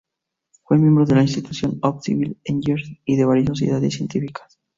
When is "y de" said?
3.05-3.25